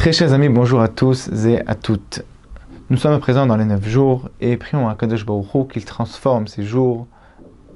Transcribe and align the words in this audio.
Très 0.00 0.14
chers 0.14 0.32
amis, 0.32 0.48
bonjour 0.48 0.80
à 0.80 0.88
tous 0.88 1.28
et 1.44 1.60
à 1.66 1.74
toutes. 1.74 2.22
Nous 2.88 2.96
sommes 2.96 3.12
à 3.12 3.18
présent 3.18 3.44
dans 3.44 3.58
les 3.58 3.66
neuf 3.66 3.86
jours 3.86 4.30
et 4.40 4.56
prions 4.56 4.88
à 4.88 4.94
Kadosh 4.94 5.26
Baruch 5.26 5.68
qu'il 5.70 5.84
transforme 5.84 6.46
ces 6.46 6.62
jours, 6.62 7.06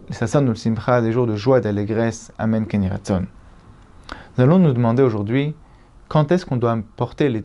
les 0.08 0.40
nous 0.40 0.54
Simcha, 0.54 1.02
des 1.02 1.12
jours 1.12 1.26
de 1.26 1.36
joie 1.36 1.58
et 1.58 1.60
d'allégresse. 1.60 2.32
Amen 2.38 2.66
Keniratzon. 2.66 3.26
Nous 4.38 4.42
allons 4.42 4.58
nous 4.58 4.72
demander 4.72 5.02
aujourd'hui 5.02 5.54
quand 6.08 6.32
est-ce 6.32 6.46
qu'on 6.46 6.56
doit 6.56 6.78
porter 6.96 7.28
les, 7.28 7.42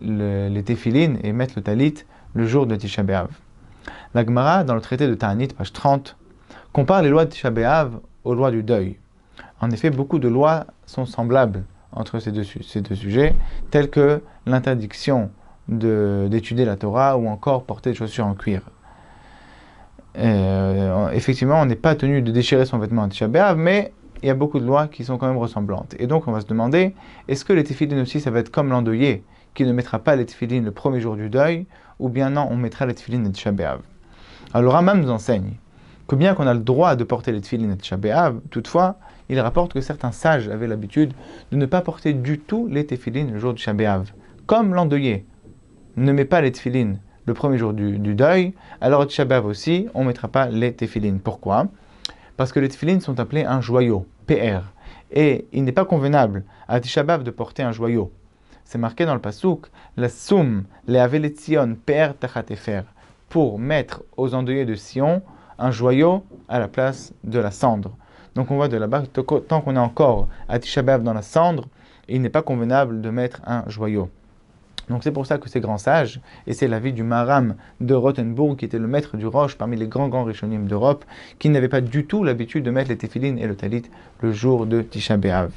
les, 0.00 0.64
et 1.22 1.32
mettre 1.34 1.52
le 1.56 1.62
talit 1.62 1.96
le 2.32 2.46
jour 2.46 2.66
de 2.66 2.76
Tisha 2.76 3.02
B'Av? 3.02 3.28
La 4.14 4.24
Gemara, 4.24 4.64
dans 4.64 4.74
le 4.74 4.80
traité 4.80 5.06
de 5.06 5.12
Ta'anit, 5.12 5.48
page 5.48 5.74
30, 5.74 6.16
compare 6.72 7.02
les 7.02 7.10
lois 7.10 7.26
de 7.26 7.30
Tisha 7.30 7.50
B'Av 7.50 8.00
aux 8.24 8.32
lois 8.32 8.50
du 8.50 8.62
deuil. 8.62 8.96
En 9.60 9.70
effet, 9.70 9.90
beaucoup 9.90 10.18
de 10.18 10.28
lois 10.28 10.64
sont 10.86 11.04
semblables 11.04 11.64
entre 11.94 12.18
ces 12.18 12.32
deux, 12.32 12.44
sujets, 12.44 13.34
tels 13.70 13.90
que 13.90 14.20
l'interdiction 14.46 15.30
d'étudier 15.68 16.64
la 16.64 16.76
Torah 16.76 17.16
ou 17.16 17.26
encore 17.28 17.64
porter 17.64 17.90
des 17.90 17.96
chaussures 17.96 18.26
en 18.26 18.34
cuir. 18.34 18.62
Euh, 20.18 21.10
effectivement, 21.10 21.60
on 21.60 21.66
n'est 21.66 21.74
pas 21.74 21.94
tenu 21.94 22.22
de 22.22 22.30
déchirer 22.30 22.66
son 22.66 22.78
vêtement 22.78 23.08
à 23.08 23.54
mais 23.54 23.92
il 24.22 24.28
y 24.28 24.30
a 24.30 24.34
beaucoup 24.34 24.60
de 24.60 24.64
lois 24.64 24.88
qui 24.88 25.04
sont 25.04 25.18
quand 25.18 25.26
même 25.26 25.38
ressemblantes. 25.38 25.94
Et 25.98 26.06
donc, 26.06 26.28
on 26.28 26.32
va 26.32 26.40
se 26.40 26.46
demander, 26.46 26.94
est-ce 27.28 27.44
que 27.44 27.52
les 27.52 27.64
téphilines 27.64 28.00
aussi, 28.00 28.20
ça 28.20 28.30
va 28.30 28.40
être 28.40 28.50
comme 28.50 28.70
l'endeuillé, 28.70 29.24
qui 29.54 29.64
ne 29.64 29.72
mettra 29.72 29.98
pas 29.98 30.16
les 30.16 30.26
téphilines 30.26 30.64
le 30.64 30.70
premier 30.70 31.00
jour 31.00 31.16
du 31.16 31.28
deuil, 31.28 31.66
ou 31.98 32.08
bien 32.08 32.30
non, 32.30 32.48
on 32.50 32.56
mettra 32.56 32.86
les 32.86 32.94
téphilines 32.94 33.30
de 33.30 33.36
Shabbat 33.36 33.80
Alors, 34.52 34.72
Ramam 34.72 35.00
nous 35.00 35.10
enseigne 35.10 35.54
que 36.06 36.16
bien 36.16 36.34
qu'on 36.34 36.46
a 36.46 36.54
le 36.54 36.60
droit 36.60 36.96
de 36.96 37.04
porter 37.04 37.32
les 37.32 37.40
téphilines 37.40 37.74
de 37.74 37.82
Shabbat 37.82 38.34
toutefois, 38.50 38.96
il 39.28 39.40
rapporte 39.40 39.72
que 39.72 39.80
certains 39.80 40.12
sages 40.12 40.48
avaient 40.48 40.66
l'habitude 40.66 41.12
de 41.50 41.56
ne 41.56 41.66
pas 41.66 41.80
porter 41.80 42.12
du 42.12 42.38
tout 42.38 42.68
les 42.70 42.86
téphilines 42.86 43.32
le 43.32 43.38
jour 43.38 43.54
du 43.54 43.62
Shabbat 43.62 44.12
Comme 44.46 44.74
l'endeuillé 44.74 45.24
ne 45.96 46.12
met 46.12 46.24
pas 46.24 46.40
les 46.40 46.52
téphilines 46.52 46.98
le 47.26 47.34
premier 47.34 47.56
jour 47.56 47.72
du, 47.72 48.14
deuil, 48.14 48.52
alors 48.80 49.06
au 49.06 49.08
Shabbat 49.08 49.44
aussi, 49.44 49.88
on 49.94 50.02
ne 50.02 50.08
mettra 50.08 50.28
pas 50.28 50.48
les 50.48 50.74
téphilines. 50.74 51.20
Pourquoi? 51.20 51.68
Parce 52.36 52.52
que 52.52 52.60
les 52.60 52.68
téphilines 52.68 53.00
sont 53.00 53.18
appelés 53.18 53.44
un 53.44 53.60
joyau, 53.60 54.06
PR. 54.26 54.72
Et 55.10 55.46
il 55.52 55.64
n'est 55.64 55.72
pas 55.72 55.84
convenable 55.84 56.44
à 56.68 56.80
Tisha 56.80 57.02
de 57.02 57.30
porter 57.30 57.62
un 57.62 57.72
joyau. 57.72 58.12
C'est 58.64 58.78
marqué 58.78 59.06
dans 59.06 59.14
le 59.14 59.20
pasouk, 59.20 59.66
la 59.96 60.08
soum, 60.08 60.64
le 60.86 60.98
aveletzion, 60.98 61.76
PR 61.86 62.14
tachatefer, 62.18 62.82
pour 63.28 63.58
mettre 63.58 64.02
aux 64.16 64.34
endeuillés 64.34 64.64
de 64.64 64.74
Sion 64.74 65.22
un 65.58 65.70
joyau 65.70 66.24
à 66.48 66.58
la 66.58 66.68
place 66.68 67.12
de 67.22 67.38
la 67.38 67.50
cendre. 67.50 67.96
Donc 68.34 68.50
on 68.50 68.56
voit 68.56 68.68
de 68.68 68.76
là-bas, 68.76 69.04
tant 69.12 69.60
qu'on 69.60 69.76
est 69.76 69.78
encore 69.78 70.28
à 70.48 70.58
Tisha 70.58 70.82
dans 70.82 71.14
la 71.14 71.22
cendre, 71.22 71.68
il 72.08 72.20
n'est 72.20 72.30
pas 72.30 72.42
convenable 72.42 73.00
de 73.00 73.10
mettre 73.10 73.40
un 73.46 73.64
joyau. 73.68 74.10
Donc 74.90 75.02
c'est 75.02 75.12
pour 75.12 75.24
ça 75.24 75.38
que 75.38 75.48
ces 75.48 75.60
grands 75.60 75.78
sages, 75.78 76.20
et 76.46 76.52
c'est 76.52 76.68
l'avis 76.68 76.92
du 76.92 77.02
Maram 77.02 77.54
de 77.80 77.94
Rothenburg, 77.94 78.56
qui 78.56 78.64
était 78.64 78.78
le 78.78 78.86
maître 78.86 79.16
du 79.16 79.26
roche 79.26 79.56
parmi 79.56 79.76
les 79.76 79.88
grands 79.88 80.08
grands 80.08 80.24
rishonim 80.24 80.66
d'Europe, 80.66 81.04
qui 81.38 81.48
n'avait 81.48 81.68
pas 81.68 81.80
du 81.80 82.04
tout 82.04 82.22
l'habitude 82.22 82.64
de 82.64 82.70
mettre 82.70 82.90
les 82.90 82.98
téphilines 82.98 83.38
et 83.38 83.46
le 83.46 83.56
talit 83.56 83.84
le 84.20 84.32
jour 84.32 84.66
de 84.66 84.82
Tisha 84.82 85.16
B'Av. 85.16 85.52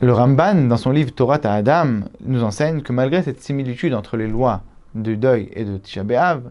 Le 0.00 0.12
Ramban, 0.12 0.68
dans 0.68 0.76
son 0.76 0.90
livre 0.90 1.10
Torah 1.10 1.40
à 1.42 1.54
Adam, 1.54 2.00
nous 2.20 2.44
enseigne 2.44 2.82
que 2.82 2.92
malgré 2.92 3.22
cette 3.22 3.40
similitude 3.40 3.94
entre 3.94 4.16
les 4.16 4.28
lois 4.28 4.62
du 4.94 5.16
deuil 5.16 5.48
et 5.54 5.64
de 5.64 5.78
Tisha 5.78 6.04
B'Av, 6.04 6.42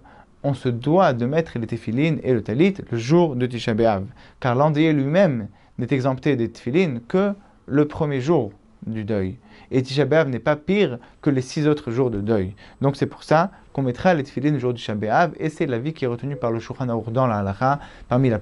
on 0.46 0.54
se 0.54 0.70
doit 0.70 1.14
de 1.14 1.26
mettre 1.26 1.58
les 1.58 1.66
téphilines 1.66 2.20
et 2.24 2.32
le 2.32 2.44
talit 2.44 2.76
le 2.92 2.98
jour 2.98 3.36
de 3.36 3.48
Tisha 3.48 3.74
B'Av, 3.74 4.06
car 4.40 4.54
l'endeuillé 4.54 4.94
lui-même 4.94 5.48
n'est 5.80 5.88
exempté 5.90 6.36
des 6.36 6.50
téphilines 6.50 7.02
que 7.08 7.34
le 7.66 7.88
premier 7.88 8.22
jour 8.22 8.52
du 8.86 9.04
deuil. 9.04 9.40
Et 9.72 9.82
Tisha 9.82 10.06
B'Av 10.06 10.30
n'est 10.30 10.38
pas 10.38 10.56
pire 10.56 11.00
que 11.24 11.32
les 11.32 11.42
six 11.42 11.68
autres 11.68 11.90
jours 11.90 12.12
de 12.12 12.22
deuil. 12.22 12.54
Donc 12.80 12.96
c'est 12.96 13.08
pour 13.08 13.24
ça 13.24 13.50
qu'on 13.74 13.82
mettra 13.82 14.14
les 14.14 14.22
téphilines 14.22 14.54
le 14.54 14.60
jour 14.60 14.72
du 14.72 14.80
Tisha 14.80 14.94
B'Av, 14.94 15.32
et 15.40 15.50
c'est 15.50 15.66
l'avis 15.66 15.94
qui 15.94 16.06
est 16.06 16.08
retenu 16.08 16.36
par 16.36 16.52
le 16.52 16.60
Shulchan 16.60 16.90
Aruch 16.90 17.10
dans 17.10 17.26
la 17.26 17.38
halacha, 17.38 17.80
parmi 18.08 18.30
la 18.30 18.40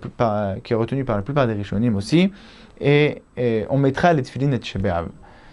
qui 0.61 0.73
est 0.73 0.75
retenu 0.75 1.05
par 1.05 1.15
la 1.15 1.21
plupart 1.21 1.47
des 1.47 1.53
Rishonim 1.53 1.95
aussi, 1.95 2.33
et, 2.81 3.21
on 3.69 3.77
mettra 3.77 4.11
les 4.11 4.23
téphilines 4.23 4.51
de 4.51 4.57
Tisha 4.57 4.77
B'Av. 4.77 5.07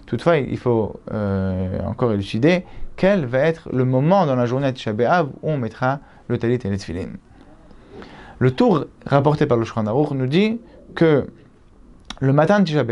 Toutefois, 0.07 0.39
il 0.39 0.59
faut 0.59 0.99
euh, 1.13 1.79
encore 1.87 2.13
élucider 2.13 2.65
quel 2.97 3.25
va 3.25 3.39
être 3.39 3.71
le 3.73 3.85
moment 3.85 4.27
dans 4.27 4.35
la 4.35 4.45
journée 4.45 4.73
de 4.73 4.77
Tisha 4.77 4.93
B'Av 4.93 5.29
où 5.43 5.51
on 5.51 5.57
mettra 5.57 6.01
le 6.31 6.39
talit 6.39 6.59
et 6.65 6.93
les. 6.93 7.09
Le 8.39 8.51
tour 8.53 8.87
rapporté 9.05 9.47
par 9.47 9.59
le 9.59 9.67
nous 10.15 10.27
dit 10.27 10.61
que 10.95 11.27
le 12.21 12.33
matin 12.33 12.61
de 12.61 12.65
Tisha 12.65 12.85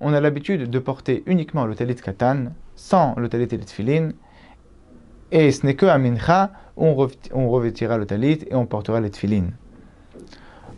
on 0.00 0.12
a 0.12 0.20
l'habitude 0.20 0.68
de 0.68 0.78
porter 0.78 1.22
uniquement 1.26 1.64
le 1.64 1.74
talit 1.74 1.94
katan, 1.94 2.52
sans 2.74 3.14
le 3.16 3.28
talit 3.28 3.48
et 3.50 3.82
les 3.82 4.14
et 5.32 5.50
ce 5.50 5.66
n'est 5.66 5.74
que 5.74 5.86
à 5.86 5.98
Mincha 5.98 6.50
on 6.76 6.94
revêtira 6.94 7.96
le 7.96 8.06
talit 8.06 8.40
et 8.50 8.54
on 8.54 8.66
portera 8.66 9.00
les. 9.00 9.10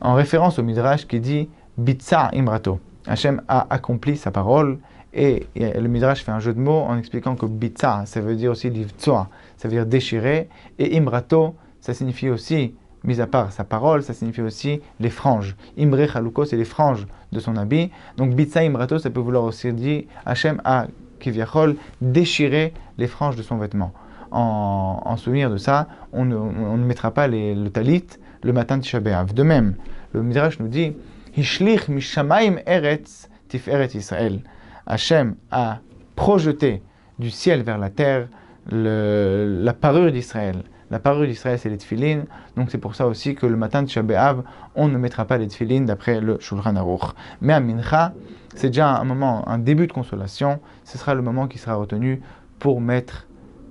En 0.01 0.15
référence 0.15 0.59
au 0.59 0.63
Midrash 0.63 1.07
qui 1.07 1.19
dit 1.21 1.49
Bitsa 1.77 2.31
Imrato. 2.33 2.79
Hachem 3.07 3.43
a 3.49 3.67
accompli 3.71 4.17
sa 4.17 4.31
parole 4.31 4.79
et 5.13 5.47
le 5.57 5.89
Midrash 5.89 6.23
fait 6.23 6.31
un 6.31 6.39
jeu 6.39 6.55
de 6.55 6.61
mots 6.61 6.83
en 6.83 6.97
expliquant 6.99 7.35
que 7.35 7.47
Bitsa, 7.47 8.05
ça 8.07 8.21
veut 8.21 8.37
dire 8.37 8.53
aussi 8.53 8.71
livtsoa, 8.71 9.29
ça 9.57 9.69
veut 9.69 9.75
dire 9.75 9.87
déchirer, 9.87 10.49
et 10.79 10.97
Imrato, 10.97 11.57
ça 11.81 11.95
signifie 11.95 12.29
aussi, 12.29 12.75
mis 13.05 13.21
à 13.21 13.27
part 13.27 13.53
sa 13.53 13.65
parole, 13.65 14.03
ça 14.03 14.13
signifie 14.13 14.43
aussi 14.43 14.81
les 15.01 15.11
franges. 15.11 15.57
Imre 15.79 16.07
Chaluko, 16.07 16.45
c'est 16.45 16.57
les 16.57 16.65
franges 16.65 17.07
de 17.33 17.41
son 17.41 17.57
habit. 17.57 17.91
Donc 18.17 18.35
Bitsa 18.35 18.65
Imrato, 18.65 18.99
ça 18.99 19.11
peut 19.11 19.21
vouloir 19.21 19.45
aussi 19.45 19.73
dire 19.73 20.05
Hachem 20.27 20.61
a, 20.65 20.87
Kivyachol, 21.21 21.77
déchiré 22.01 22.73
les 22.97 23.07
franges 23.07 23.37
de 23.37 23.43
son 23.43 23.57
vêtement. 23.57 23.93
En, 24.31 25.17
souvenir 25.17 25.51
de 25.51 25.57
ça, 25.57 25.89
on 26.13 26.27
ne, 26.27 26.85
mettra 26.85 27.13
pas 27.13 27.29
le 27.29 27.69
talit 27.71 28.05
le 28.43 28.53
matin 28.53 28.77
de 28.77 28.83
Tisha 28.83 29.01
De 29.01 29.43
même, 29.43 29.75
le 30.13 30.23
Midrash 30.23 30.61
nous 30.61 30.69
dit 30.69 30.93
Hishlich 31.37 31.89
mishamaim 31.89 32.57
eretz 32.67 33.29
tiferet 33.49 33.89
Israël. 33.95 34.41
Hachem 34.87 35.37
a 35.51 35.79
projeté 36.15 36.83
du 37.19 37.31
ciel 37.31 37.63
vers 37.63 37.79
la 37.79 37.91
terre 37.91 38.29
la 38.71 39.73
parure 39.73 40.13
d'Israël. 40.13 40.63
La 40.91 40.99
parure 40.99 41.27
d'Israël, 41.27 41.59
c'est 41.59 41.69
les 41.69 41.77
tefilines. 41.77 42.25
Donc 42.57 42.71
c'est 42.71 42.79
pour 42.79 42.95
ça 42.95 43.07
aussi 43.07 43.35
que 43.35 43.47
le 43.47 43.57
matin 43.57 43.83
de 43.83 43.89
Shabbat 43.89 44.37
on 44.75 44.89
ne 44.89 44.99
mettra 44.99 45.25
pas 45.25 45.39
les 45.39 45.47
tefilines 45.49 45.85
d'après 45.85 46.21
le 46.21 46.39
Shulchan 46.41 46.77
Aruch. 46.77 47.15
Mais 47.41 47.53
à 47.53 47.61
Mincha, 47.61 48.13
c'est 48.55 48.69
déjà 48.69 48.97
un 48.97 49.05
moment, 49.05 49.47
un 49.49 49.59
début 49.59 49.87
de 49.87 49.93
consolation. 49.93 50.61
Ce 50.85 50.97
sera 50.99 51.15
le 51.15 51.23
moment 51.23 51.47
qui 51.47 51.59
sera 51.59 51.75
retenu 51.75 52.23
pour 52.59 52.81
mettre 52.81 53.27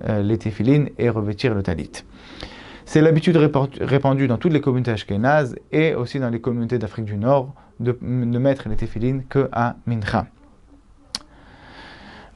euh, 0.08 0.22
les 0.22 0.38
tefilines 0.38 0.90
et 0.98 1.10
revêtir 1.10 1.54
le 1.54 1.62
talit. 1.62 2.04
C'est 2.84 3.00
l'habitude 3.02 3.36
répandue 3.36 4.28
dans 4.28 4.38
toutes 4.38 4.52
les 4.52 4.60
communautés 4.60 4.92
ashkénazes 4.92 5.56
et 5.72 5.94
aussi 5.94 6.20
dans 6.20 6.30
les 6.30 6.40
communautés 6.40 6.78
d'Afrique 6.78 7.04
du 7.04 7.18
Nord 7.18 7.52
de 7.80 7.98
ne 8.00 8.38
mettre 8.38 8.68
les 8.68 8.76
tefilines 8.76 9.24
que 9.28 9.48
à 9.52 9.76
Mincha. 9.86 10.26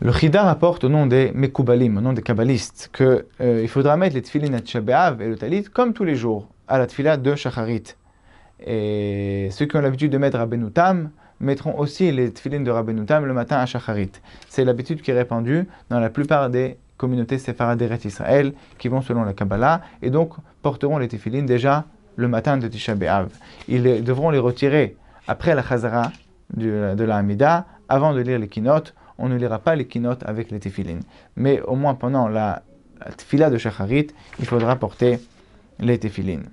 Le 0.05 0.11
Chida 0.11 0.43
rapporte 0.43 0.83
au 0.83 0.89
nom 0.89 1.07
des 1.07 1.31
Mekoubalim, 1.33 1.97
au 1.97 2.01
nom 2.01 2.13
des 2.13 2.23
Kabbalistes, 2.23 2.91
qu'il 2.93 3.25
euh, 3.41 3.69
faudra 3.69 3.97
mettre 3.97 4.17
les 4.17 4.23
tefilin 4.23 4.53
à 4.53 4.59
et 4.59 5.29
le 5.29 5.37
talit 5.37 5.63
comme 5.63 5.93
tous 5.93 6.03
les 6.03 6.17
jours, 6.17 6.49
à 6.67 6.77
la 6.77 6.89
tefila 6.89 7.17
de 7.17 7.37
Shacharit. 7.37 7.85
Et 8.67 9.47
ceux 9.53 9.67
qui 9.67 9.77
ont 9.77 9.81
l'habitude 9.81 10.11
de 10.11 10.19
mettre 10.19 10.39
Rabbenutam 10.39 11.11
mettront 11.39 11.79
aussi 11.79 12.11
les 12.11 12.33
tefilin 12.33 12.63
de 12.63 12.71
Rabbenutam 12.73 13.27
le 13.27 13.33
matin 13.33 13.59
à 13.59 13.67
Shacharit. 13.67 14.11
C'est 14.49 14.65
l'habitude 14.65 15.03
qui 15.03 15.13
est 15.13 15.15
répandue 15.15 15.69
dans 15.89 16.01
la 16.01 16.11
plupart 16.11 16.51
des 16.51 16.79
communautés 16.97 17.39
séfarades 17.39 17.81
Israël 18.05 18.55
qui 18.79 18.89
vont 18.89 19.03
selon 19.03 19.23
la 19.23 19.35
Kabbalah 19.35 19.83
et 20.03 20.11
donc 20.11 20.33
porteront 20.63 20.99
les 20.99 21.07
tefilin 21.07 21.45
déjà 21.45 21.85
le 22.17 22.27
matin 22.27 22.57
de 22.57 22.67
Tisha. 22.67 22.97
Ils 23.69 24.03
devront 24.03 24.31
les 24.31 24.41
retirer 24.41 24.97
après 25.29 25.55
la 25.55 25.63
Chazara 25.63 26.11
de 26.57 27.05
la 27.05 27.17
Hamida, 27.19 27.67
avant 27.89 28.13
de 28.13 28.21
lire 28.21 28.41
les 28.41 28.49
kinotes 28.49 28.95
on 29.23 29.29
ne 29.29 29.37
lira 29.37 29.61
pas 29.61 29.77
les 29.77 29.87
kinotes 29.87 30.25
avec 30.27 30.51
les 30.51 30.59
tefilines. 30.59 31.03
Mais 31.37 31.63
au 31.63 31.77
moins 31.77 31.95
pendant 31.95 32.29
la, 32.29 32.65
tefila 33.17 33.51
de 33.51 33.57
Shacharit, 33.57 34.09
il 34.41 34.45
faudra 34.45 34.77
porter 34.77 35.21
les 35.79 35.99
tefilines. 35.99 36.51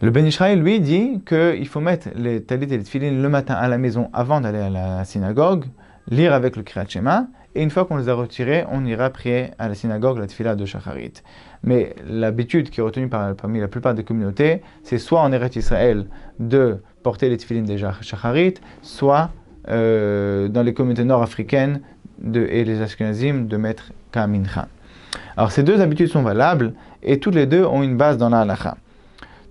Le 0.00 0.10
Ben 0.10 0.24
Israël, 0.24 0.60
lui, 0.60 0.80
dit 0.80 1.20
qu'il 1.26 1.66
faut 1.66 1.80
mettre 1.80 2.08
les 2.14 2.42
talit 2.42 2.64
et 2.64 2.78
les 2.78 2.84
tefilines 2.84 3.22
le 3.22 3.28
matin 3.28 3.54
à 3.54 3.68
la 3.68 3.76
maison 3.76 4.08
avant 4.12 4.40
d'aller 4.40 4.58
à 4.58 4.70
la 4.70 5.04
synagogue, 5.04 5.64
lire 6.08 6.32
avec 6.32 6.56
le 6.56 6.62
Kriyat 6.62 6.86
Shema, 6.88 7.26
et 7.56 7.62
une 7.62 7.70
fois 7.70 7.84
qu'on 7.84 7.96
les 7.96 8.08
a 8.08 8.14
retirés, 8.14 8.64
on 8.70 8.84
ira 8.84 9.10
prier 9.10 9.50
à 9.58 9.68
la 9.68 9.74
synagogue 9.74 10.18
la 10.18 10.26
tefila 10.26 10.54
de 10.54 10.64
Shacharit. 10.64 11.14
Mais 11.62 11.94
l'habitude 12.06 12.70
qui 12.70 12.80
est 12.80 12.82
retenue 12.82 13.08
parmi 13.08 13.60
la 13.60 13.68
plupart 13.68 13.94
des 13.94 14.04
communautés, 14.04 14.62
c'est 14.82 14.98
soit 14.98 15.20
en 15.20 15.32
Eretz 15.32 15.56
Israël 15.56 16.06
de 16.38 16.82
porter 17.02 17.28
les 17.28 17.36
tefilines 17.36 17.64
de 17.64 17.76
Shacharit, 17.76 18.54
soit 18.82 19.30
euh, 19.68 20.48
dans 20.48 20.62
les 20.62 20.74
communautés 20.74 21.04
nord-africaines 21.04 21.80
et 22.34 22.64
les 22.64 22.80
Ashkenazim 22.82 23.46
de 23.46 23.56
mettre 23.56 23.92
Kamincha. 24.12 24.68
Alors 25.36 25.52
ces 25.52 25.62
deux 25.62 25.80
habitudes 25.80 26.08
sont 26.08 26.22
valables 26.22 26.74
et 27.02 27.18
toutes 27.18 27.34
les 27.34 27.46
deux 27.46 27.64
ont 27.64 27.82
une 27.82 27.96
base 27.96 28.18
dans 28.18 28.28
la 28.28 28.40
halacha. 28.40 28.76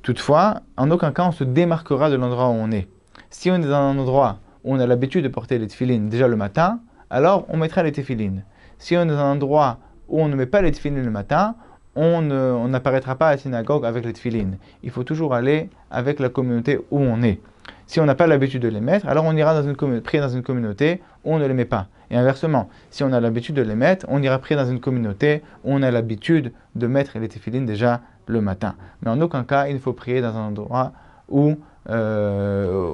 Toutefois, 0.01 0.62
en 0.77 0.92
aucun 0.92 1.12
cas 1.12 1.25
on 1.27 1.31
se 1.31 1.44
démarquera 1.44 2.10
de 2.10 2.15
l'endroit 2.15 2.50
où 2.50 2.54
on 2.54 2.71
est. 2.71 2.88
Si 3.30 3.50
on 3.51 3.56
est 3.56 3.68
dans 3.68 3.75
un 3.75 3.98
endroit 3.98 4.39
où 4.63 4.74
on 4.74 4.80
a 4.80 4.88
l'habitude 4.88 5.24
de 5.24 5.30
porter 5.30 5.57
les 5.57 5.68
tefilines 5.68 6.10
déjà 6.10 6.27
le 6.27 6.36
matin, 6.36 6.80
alors 7.09 7.45
on 7.50 7.57
mettra 7.57 7.83
les 7.83 7.92
tefilines. 7.92 8.44
Si 8.80 8.95
on 8.98 9.01
est 9.01 9.07
dans 9.07 9.18
un 9.18 9.33
endroit 9.33 9.80
où 10.09 10.21
on 10.21 10.27
ne 10.27 10.36
met 10.36 10.45
pas 10.45 10.62
les 10.62 10.71
tefilines 10.71 11.04
le 11.04 11.12
matin, 11.12 11.56
on 11.95 12.68
n'apparaîtra 12.68 13.16
pas 13.16 13.30
à 13.30 13.31
la 13.31 13.38
synagogue 13.38 13.86
avec 13.86 14.06
les 14.06 14.13
tefilines. 14.13 14.57
Il 14.83 14.89
faut 14.89 15.04
toujours 15.04 15.33
aller 15.33 15.69
avec 15.92 16.19
la 16.19 16.30
communauté 16.30 16.80
où 16.92 17.00
on 17.00 17.21
est. 17.21 17.39
Si 17.88 18.00
on 18.00 18.06
n'a 18.06 18.15
pas 18.15 18.27
l'habitude 18.27 18.62
de 18.62 18.68
les 18.68 18.81
mettre, 18.81 19.07
alors 19.07 19.25
on 19.25 19.35
ira 19.35 19.53
dans 19.53 19.68
une 19.68 20.01
prier 20.01 20.21
dans 20.21 20.30
une 20.30 20.44
communauté 20.44 21.01
où 21.24 21.33
on 21.33 21.39
ne 21.39 21.45
les 21.45 21.53
met 21.53 21.65
pas. 21.65 21.88
Et 22.09 22.15
inversement, 22.15 22.69
si 22.89 23.03
on 23.03 23.12
a 23.12 23.19
l'habitude 23.19 23.56
de 23.56 23.62
les 23.62 23.75
mettre, 23.75 24.06
on 24.09 24.21
ira 24.21 24.38
prier 24.39 24.56
dans 24.56 24.69
une 24.69 24.80
communauté 24.80 25.41
où 25.63 25.74
on 25.74 25.81
a 25.81 25.91
l'habitude 25.91 26.51
de 26.75 26.88
mettre 26.88 27.19
les 27.19 27.27
tefilines 27.27 27.65
déjà 27.65 28.01
le 28.27 28.41
matin. 28.41 28.75
Mais 29.01 29.09
en 29.09 29.19
aucun 29.21 29.44
cas, 29.44 29.68
il 29.68 29.80
faut 29.80 29.94
prier 29.94 30.21
dans 30.21 30.35
un 30.35 30.47
endroit 30.47 30.94
où, 31.30 31.56
euh, 31.89 32.94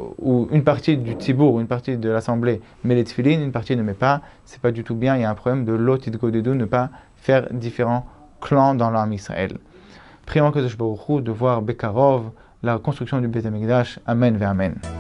une 0.52 0.64
partie 0.64 0.98
du 0.98 1.16
tibour, 1.16 1.60
une 1.60 1.68
partie 1.68 1.98
de 1.98 2.10
l'assemblée 2.10 2.62
met 2.84 2.96
les 2.96 3.04
tefilines, 3.04 3.42
une 3.42 3.52
partie 3.52 3.76
ne 3.76 3.84
met 3.84 3.94
pas. 3.94 4.22
C'est 4.46 4.62
pas 4.62 4.72
du 4.72 4.84
tout 4.84 4.96
bien. 4.96 5.16
Il 5.16 5.22
y 5.22 5.26
a 5.26 5.30
un 5.30 5.36
problème 5.36 5.66
de 5.66 5.76
de 5.78 6.54
ne 6.54 6.66
pas 6.66 6.90
faire 7.18 7.48
différents 7.52 8.06
clans 8.42 8.74
dans 8.76 8.90
l'armée 8.90 9.16
Israël. 9.16 9.58
Prions 10.26 10.52
que 10.52 10.60
de 10.60 11.32
voir 11.32 11.62
Bekarov 11.62 12.32
la 12.62 12.80
construction 12.80 13.22
du 13.22 13.28
Beth 13.28 13.46
Amikdash. 13.46 14.00
Amen 14.06 14.38
ve 14.38 14.46
Amen. 14.46 14.99